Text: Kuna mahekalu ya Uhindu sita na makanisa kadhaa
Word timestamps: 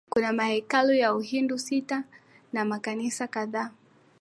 Kuna 0.09 0.33
mahekalu 0.33 0.93
ya 0.93 1.15
Uhindu 1.15 1.57
sita 1.59 2.03
na 2.53 2.65
makanisa 2.65 3.27
kadhaa 3.27 3.71